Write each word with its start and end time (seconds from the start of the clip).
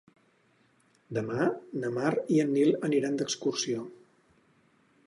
Demà 1.17 1.45
na 1.83 1.91
Mar 1.99 2.09
i 2.39 2.43
en 2.45 2.51
Nil 2.57 2.75
aniran 2.91 3.21
d'excursió. 3.21 3.87